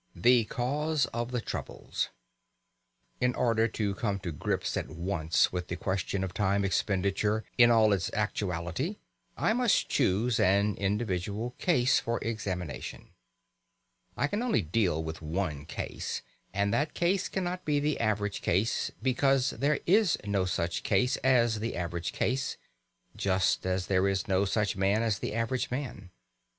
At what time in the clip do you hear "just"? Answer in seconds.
23.15-23.67